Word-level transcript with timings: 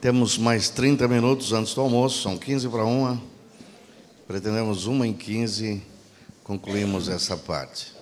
Temos 0.00 0.36
mais 0.36 0.68
30 0.68 1.08
minutos 1.08 1.52
antes 1.52 1.72
do 1.72 1.80
almoço, 1.80 2.20
são 2.20 2.36
15 2.36 2.68
para 2.68 2.84
uma. 2.84 3.20
Pretendemos 4.26 4.86
uma 4.86 5.06
em 5.06 5.14
15, 5.14 5.82
concluímos 6.44 7.08
essa 7.08 7.34
parte. 7.34 7.94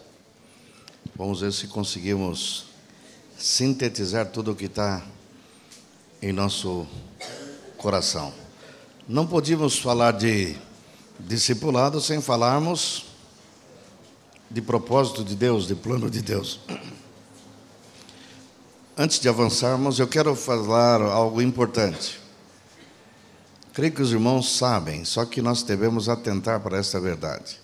Vamos 1.14 1.40
ver 1.40 1.52
se 1.52 1.68
conseguimos 1.68 2.66
sintetizar 3.38 4.26
tudo 4.26 4.50
o 4.50 4.56
que 4.56 4.64
está 4.64 5.04
em 6.20 6.32
nosso 6.32 6.84
coração. 7.76 8.34
Não 9.08 9.24
podíamos 9.24 9.78
falar 9.78 10.12
de 10.12 10.56
discipulado 11.20 12.00
sem 12.00 12.20
falarmos 12.20 13.04
de 14.50 14.60
propósito 14.60 15.22
de 15.22 15.36
Deus, 15.36 15.68
de 15.68 15.76
plano 15.76 16.10
de 16.10 16.22
Deus. 16.22 16.58
Antes 18.96 19.18
de 19.18 19.28
avançarmos, 19.28 19.98
eu 19.98 20.06
quero 20.06 20.36
falar 20.36 21.02
algo 21.02 21.42
importante. 21.42 22.20
Creio 23.72 23.92
que 23.92 24.00
os 24.00 24.12
irmãos 24.12 24.56
sabem, 24.56 25.04
só 25.04 25.24
que 25.24 25.42
nós 25.42 25.64
devemos 25.64 26.08
atentar 26.08 26.60
para 26.60 26.78
essa 26.78 27.00
verdade. 27.00 27.60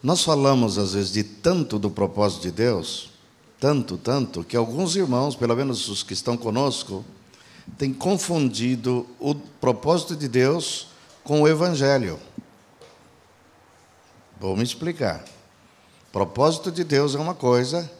Nós 0.00 0.22
falamos 0.22 0.78
às 0.78 0.92
vezes 0.92 1.10
de 1.10 1.24
tanto 1.24 1.76
do 1.76 1.90
propósito 1.90 2.42
de 2.42 2.52
Deus, 2.52 3.10
tanto, 3.58 3.98
tanto, 3.98 4.44
que 4.44 4.56
alguns 4.56 4.94
irmãos, 4.94 5.34
pelo 5.34 5.56
menos 5.56 5.88
os 5.88 6.04
que 6.04 6.12
estão 6.12 6.36
conosco, 6.36 7.04
têm 7.76 7.92
confundido 7.92 9.08
o 9.18 9.34
propósito 9.34 10.14
de 10.14 10.28
Deus 10.28 10.86
com 11.24 11.42
o 11.42 11.48
Evangelho. 11.48 12.16
Vou 14.38 14.56
me 14.56 14.62
explicar. 14.62 15.24
Propósito 16.12 16.70
de 16.70 16.84
Deus 16.84 17.16
é 17.16 17.18
uma 17.18 17.34
coisa, 17.34 17.90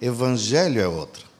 Evangelho 0.00 0.80
é 0.80 0.88
outra. 0.88 1.31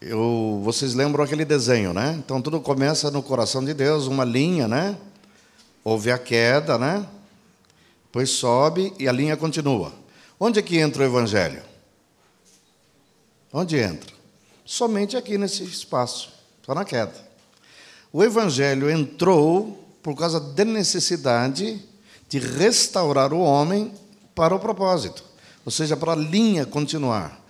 Eu, 0.00 0.60
vocês 0.62 0.94
lembram 0.94 1.24
aquele 1.24 1.44
desenho, 1.44 1.92
né? 1.92 2.14
Então 2.24 2.40
tudo 2.40 2.60
começa 2.60 3.10
no 3.10 3.20
coração 3.20 3.64
de 3.64 3.74
Deus, 3.74 4.06
uma 4.06 4.24
linha, 4.24 4.68
né? 4.68 4.96
Houve 5.82 6.12
a 6.12 6.18
queda, 6.18 6.78
né? 6.78 7.04
Depois 8.04 8.30
sobe 8.30 8.92
e 8.96 9.08
a 9.08 9.12
linha 9.12 9.36
continua. 9.36 9.92
Onde 10.38 10.60
é 10.60 10.62
que 10.62 10.78
entra 10.78 11.02
o 11.02 11.04
Evangelho? 11.04 11.62
Onde 13.52 13.76
entra? 13.76 14.14
Somente 14.64 15.16
aqui 15.16 15.36
nesse 15.36 15.64
espaço, 15.64 16.32
só 16.64 16.74
na 16.74 16.84
queda. 16.84 17.14
O 18.12 18.22
Evangelho 18.22 18.88
entrou 18.88 19.84
por 20.00 20.14
causa 20.14 20.38
da 20.38 20.64
necessidade 20.64 21.82
de 22.28 22.38
restaurar 22.38 23.32
o 23.32 23.40
homem 23.40 23.92
para 24.32 24.54
o 24.54 24.60
propósito, 24.60 25.24
ou 25.64 25.72
seja, 25.72 25.96
para 25.96 26.12
a 26.12 26.16
linha 26.16 26.64
continuar. 26.64 27.47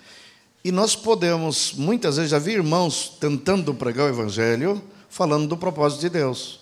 E 0.69 0.71
nós 0.71 0.95
podemos, 0.95 1.73
muitas 1.73 2.17
vezes, 2.17 2.31
já 2.31 2.39
vi 2.39 2.53
irmãos 2.53 3.17
tentando 3.19 3.73
pregar 3.73 4.05
o 4.05 4.11
Evangelho, 4.11 4.85
falando 5.09 5.49
do 5.49 5.57
propósito 5.57 6.01
de 6.01 6.11
Deus. 6.11 6.61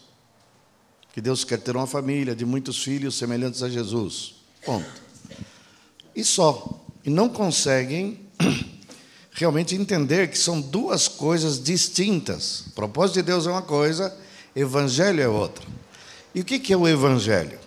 Que 1.12 1.20
Deus 1.20 1.42
quer 1.42 1.58
ter 1.58 1.74
uma 1.74 1.88
família 1.88 2.32
de 2.32 2.46
muitos 2.46 2.80
filhos 2.84 3.18
semelhantes 3.18 3.64
a 3.64 3.68
Jesus. 3.68 4.36
Ponto. 4.64 4.86
E 6.14 6.22
só. 6.22 6.86
E 7.04 7.10
não 7.10 7.28
conseguem 7.28 8.20
realmente 9.32 9.74
entender 9.74 10.30
que 10.30 10.38
são 10.38 10.60
duas 10.60 11.08
coisas 11.08 11.60
distintas. 11.60 12.60
O 12.68 12.70
propósito 12.76 13.16
de 13.16 13.22
Deus 13.22 13.44
é 13.44 13.50
uma 13.50 13.62
coisa, 13.62 14.16
Evangelho 14.54 15.20
é 15.20 15.26
outra. 15.26 15.66
E 16.32 16.42
o 16.42 16.44
que 16.44 16.72
é 16.72 16.76
o 16.76 16.86
Evangelho? 16.86 17.58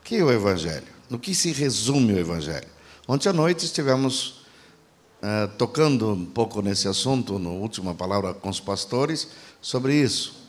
O 0.00 0.04
que 0.04 0.16
é 0.16 0.24
o 0.24 0.32
Evangelho? 0.32 0.88
No 1.08 1.16
que 1.16 1.32
se 1.32 1.52
resume 1.52 2.12
o 2.12 2.18
Evangelho? 2.18 2.66
Ontem 3.06 3.28
à 3.28 3.32
noite 3.32 3.64
estivemos 3.64 4.41
uh, 5.22 5.48
tocando 5.56 6.12
um 6.12 6.26
pouco 6.26 6.60
nesse 6.60 6.88
assunto, 6.88 7.38
na 7.38 7.50
última 7.50 7.94
palavra 7.94 8.34
com 8.34 8.48
os 8.48 8.60
pastores, 8.60 9.28
sobre 9.60 9.94
isso. 9.94 10.42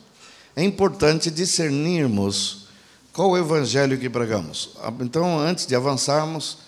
É 0.56 0.62
importante 0.62 1.30
discernirmos 1.30 2.66
qual 3.12 3.30
o 3.30 3.38
evangelho 3.38 3.98
que 3.98 4.10
pregamos. 4.10 4.70
Então, 5.00 5.38
antes 5.38 5.66
de 5.66 5.74
avançarmos, 5.74 6.58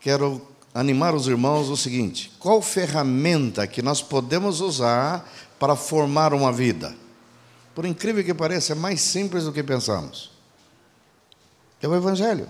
quero 0.00 0.42
animar 0.74 1.14
os 1.14 1.28
irmãos 1.28 1.68
o 1.68 1.76
seguinte: 1.76 2.32
qual 2.38 2.60
ferramenta 2.60 3.66
que 3.66 3.82
nós 3.82 4.02
podemos 4.02 4.60
usar 4.60 5.28
para 5.58 5.76
formar 5.76 6.34
uma 6.34 6.52
vida? 6.52 6.94
Por 7.74 7.86
incrível 7.86 8.22
que 8.22 8.34
pareça, 8.34 8.72
é 8.72 8.76
mais 8.76 9.00
simples 9.00 9.44
do 9.44 9.52
que 9.52 9.62
pensamos. 9.62 10.30
É 11.80 11.88
o 11.88 11.94
evangelho. 11.94 12.48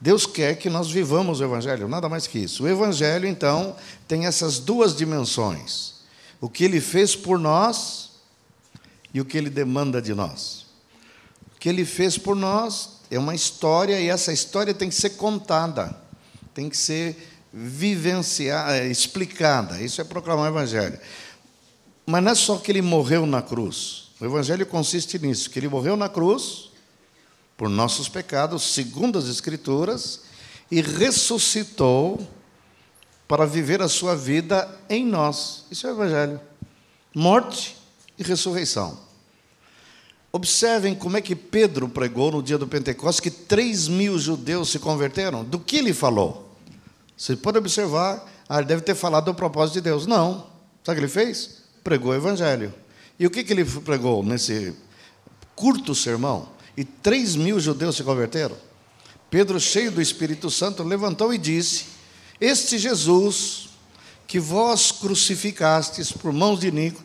Deus 0.00 0.26
quer 0.26 0.56
que 0.56 0.68
nós 0.68 0.90
vivamos 0.90 1.40
o 1.40 1.44
Evangelho, 1.44 1.88
nada 1.88 2.08
mais 2.08 2.26
que 2.26 2.38
isso. 2.38 2.64
O 2.64 2.68
Evangelho, 2.68 3.26
então, 3.26 3.74
tem 4.06 4.26
essas 4.26 4.58
duas 4.58 4.94
dimensões: 4.94 5.94
o 6.40 6.48
que 6.48 6.64
Ele 6.64 6.80
fez 6.80 7.16
por 7.16 7.38
nós 7.38 8.10
e 9.12 9.20
o 9.20 9.24
que 9.24 9.38
Ele 9.38 9.48
demanda 9.48 10.00
de 10.02 10.14
nós. 10.14 10.66
O 11.54 11.58
que 11.58 11.68
Ele 11.68 11.84
fez 11.84 12.18
por 12.18 12.36
nós 12.36 13.00
é 13.10 13.18
uma 13.18 13.34
história 13.34 13.98
e 13.98 14.08
essa 14.08 14.32
história 14.32 14.74
tem 14.74 14.90
que 14.90 14.94
ser 14.94 15.10
contada, 15.10 15.96
tem 16.52 16.68
que 16.68 16.76
ser 16.76 17.16
vivenciada, 17.52 18.84
explicada. 18.84 19.80
Isso 19.80 20.00
é 20.00 20.04
proclamar 20.04 20.44
o 20.44 20.54
Evangelho. 20.54 20.98
Mas 22.04 22.22
não 22.22 22.32
é 22.32 22.34
só 22.34 22.58
que 22.58 22.70
Ele 22.70 22.82
morreu 22.82 23.24
na 23.24 23.40
cruz. 23.40 24.10
O 24.20 24.26
Evangelho 24.26 24.66
consiste 24.66 25.18
nisso: 25.18 25.48
que 25.48 25.58
Ele 25.58 25.68
morreu 25.68 25.96
na 25.96 26.10
cruz 26.10 26.65
por 27.56 27.68
nossos 27.68 28.08
pecados, 28.08 28.62
segundo 28.74 29.18
as 29.18 29.26
Escrituras, 29.26 30.20
e 30.70 30.80
ressuscitou 30.80 32.26
para 33.26 33.46
viver 33.46 33.82
a 33.82 33.88
sua 33.88 34.14
vida 34.14 34.68
em 34.88 35.04
nós. 35.04 35.64
Isso 35.70 35.86
é 35.86 35.90
o 35.90 35.94
Evangelho. 35.94 36.40
Morte 37.14 37.76
e 38.18 38.22
ressurreição. 38.22 38.98
Observem 40.32 40.94
como 40.94 41.16
é 41.16 41.20
que 41.22 41.34
Pedro 41.34 41.88
pregou 41.88 42.30
no 42.30 42.42
dia 42.42 42.58
do 42.58 42.68
Pentecostes 42.68 43.20
que 43.20 43.30
3 43.30 43.88
mil 43.88 44.18
judeus 44.18 44.70
se 44.70 44.78
converteram. 44.78 45.42
Do 45.42 45.58
que 45.58 45.78
ele 45.78 45.94
falou? 45.94 46.54
Você 47.16 47.34
pode 47.34 47.56
observar, 47.56 48.30
ah, 48.46 48.58
ele 48.58 48.66
deve 48.66 48.82
ter 48.82 48.94
falado 48.94 49.24
do 49.24 49.34
propósito 49.34 49.76
de 49.76 49.80
Deus. 49.80 50.06
Não. 50.06 50.46
Sabe 50.84 50.92
o 50.92 50.94
que 50.94 51.00
ele 51.00 51.08
fez? 51.08 51.62
Pregou 51.82 52.12
o 52.12 52.14
Evangelho. 52.14 52.72
E 53.18 53.26
o 53.26 53.30
que, 53.30 53.42
que 53.42 53.52
ele 53.52 53.64
pregou 53.64 54.22
nesse 54.22 54.74
curto 55.54 55.94
sermão? 55.94 56.48
E 56.76 56.84
três 56.84 57.34
mil 57.34 57.58
judeus 57.58 57.96
se 57.96 58.04
converteram. 58.04 58.56
Pedro, 59.30 59.58
cheio 59.58 59.90
do 59.90 60.00
Espírito 60.00 60.50
Santo, 60.50 60.82
levantou 60.82 61.32
e 61.32 61.38
disse: 61.38 61.86
Este 62.40 62.78
Jesus 62.78 63.66
que 64.26 64.40
vós 64.40 64.90
crucificastes 64.90 66.10
por 66.10 66.32
mãos 66.32 66.60
de 66.60 66.70
Nico, 66.70 67.02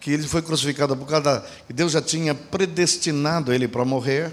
que 0.00 0.10
ele 0.10 0.26
foi 0.26 0.40
crucificado 0.40 0.96
por 0.96 1.06
causa 1.06 1.44
que 1.66 1.72
Deus 1.72 1.92
já 1.92 2.00
tinha 2.00 2.34
predestinado 2.34 3.52
ele 3.52 3.68
para 3.68 3.84
morrer, 3.84 4.32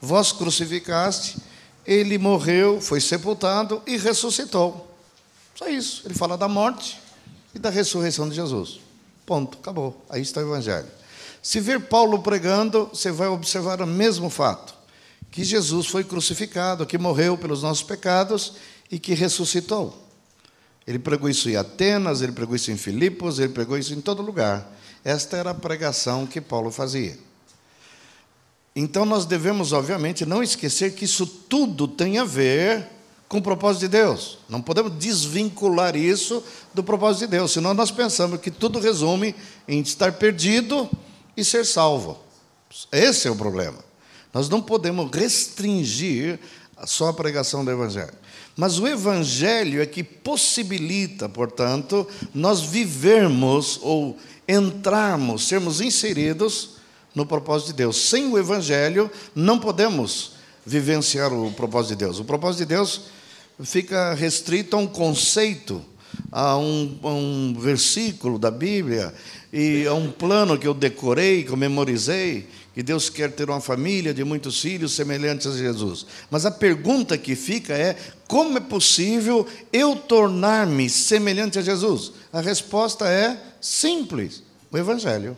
vós 0.00 0.32
crucificaste, 0.32 1.38
ele 1.86 2.18
morreu, 2.18 2.80
foi 2.80 3.00
sepultado 3.00 3.82
e 3.86 3.96
ressuscitou. 3.96 4.94
Só 5.54 5.68
isso. 5.68 6.02
Ele 6.04 6.14
fala 6.14 6.36
da 6.36 6.46
morte 6.46 7.00
e 7.54 7.58
da 7.58 7.70
ressurreição 7.70 8.28
de 8.28 8.36
Jesus. 8.36 8.78
Ponto, 9.26 9.58
acabou. 9.58 10.04
Aí 10.08 10.22
está 10.22 10.40
o 10.40 10.44
Evangelho. 10.44 10.86
Se 11.42 11.60
ver 11.60 11.80
Paulo 11.80 12.20
pregando, 12.20 12.90
você 12.92 13.10
vai 13.10 13.28
observar 13.28 13.80
o 13.80 13.86
mesmo 13.86 14.28
fato: 14.28 14.74
que 15.30 15.44
Jesus 15.44 15.86
foi 15.86 16.04
crucificado, 16.04 16.86
que 16.86 16.98
morreu 16.98 17.36
pelos 17.36 17.62
nossos 17.62 17.82
pecados 17.82 18.54
e 18.90 18.98
que 18.98 19.14
ressuscitou. 19.14 20.06
Ele 20.86 20.98
pregou 20.98 21.28
isso 21.28 21.50
em 21.50 21.56
Atenas, 21.56 22.22
ele 22.22 22.32
pregou 22.32 22.56
isso 22.56 22.70
em 22.70 22.76
Filipos, 22.76 23.38
ele 23.38 23.52
pregou 23.52 23.76
isso 23.76 23.92
em 23.92 24.00
todo 24.00 24.22
lugar. 24.22 24.74
Esta 25.04 25.36
era 25.36 25.50
a 25.50 25.54
pregação 25.54 26.26
que 26.26 26.40
Paulo 26.40 26.70
fazia. 26.70 27.18
Então 28.74 29.04
nós 29.04 29.26
devemos, 29.26 29.72
obviamente, 29.72 30.24
não 30.24 30.42
esquecer 30.42 30.94
que 30.94 31.04
isso 31.04 31.26
tudo 31.26 31.86
tem 31.86 32.18
a 32.18 32.24
ver 32.24 32.86
com 33.28 33.38
o 33.38 33.42
propósito 33.42 33.80
de 33.80 33.88
Deus. 33.88 34.38
Não 34.48 34.62
podemos 34.62 34.92
desvincular 34.92 35.94
isso 35.94 36.42
do 36.72 36.82
propósito 36.82 37.20
de 37.20 37.32
Deus, 37.32 37.52
senão 37.52 37.74
nós 37.74 37.90
pensamos 37.90 38.40
que 38.40 38.50
tudo 38.50 38.78
resume 38.78 39.34
em 39.66 39.80
estar 39.80 40.12
perdido 40.12 40.88
e 41.38 41.44
ser 41.44 41.64
salvo. 41.64 42.18
Esse 42.90 43.28
é 43.28 43.30
o 43.30 43.36
problema. 43.36 43.78
Nós 44.34 44.48
não 44.48 44.60
podemos 44.60 45.08
restringir 45.12 46.40
só 46.84 47.08
a 47.08 47.14
pregação 47.14 47.64
do 47.64 47.70
Evangelho. 47.70 48.12
Mas 48.56 48.80
o 48.80 48.88
Evangelho 48.88 49.80
é 49.80 49.86
que 49.86 50.02
possibilita, 50.02 51.28
portanto, 51.28 52.06
nós 52.34 52.60
vivermos 52.60 53.78
ou 53.82 54.18
entrarmos, 54.48 55.46
sermos 55.46 55.80
inseridos 55.80 56.70
no 57.14 57.24
propósito 57.24 57.68
de 57.68 57.74
Deus. 57.74 57.96
Sem 57.96 58.26
o 58.32 58.36
Evangelho, 58.36 59.08
não 59.32 59.60
podemos 59.60 60.32
vivenciar 60.66 61.32
o 61.32 61.52
propósito 61.52 61.90
de 61.90 62.04
Deus. 62.04 62.18
O 62.18 62.24
propósito 62.24 62.60
de 62.60 62.66
Deus 62.66 63.02
fica 63.62 64.12
restrito 64.12 64.74
a 64.74 64.80
um 64.80 64.88
conceito, 64.88 65.84
a 66.30 66.56
um, 66.56 66.98
a 67.02 67.08
um 67.08 67.56
versículo 67.58 68.38
da 68.38 68.50
Bíblia, 68.50 69.12
e 69.52 69.84
é 69.84 69.92
um 69.92 70.10
plano 70.10 70.58
que 70.58 70.66
eu 70.66 70.74
decorei, 70.74 71.42
que 71.42 71.50
eu 71.50 71.56
memorizei, 71.56 72.46
que 72.74 72.82
Deus 72.82 73.08
quer 73.10 73.32
ter 73.32 73.48
uma 73.48 73.60
família 73.60 74.12
de 74.12 74.22
muitos 74.22 74.60
filhos 74.60 74.92
semelhantes 74.92 75.46
a 75.46 75.56
Jesus. 75.56 76.06
Mas 76.30 76.46
a 76.46 76.50
pergunta 76.50 77.16
que 77.18 77.34
fica 77.34 77.74
é: 77.74 77.96
como 78.26 78.58
é 78.58 78.60
possível 78.60 79.46
eu 79.72 79.96
tornar-me 79.96 80.88
semelhante 80.88 81.58
a 81.58 81.62
Jesus? 81.62 82.12
A 82.32 82.40
resposta 82.40 83.08
é 83.08 83.40
simples: 83.60 84.42
o 84.70 84.78
Evangelho. 84.78 85.36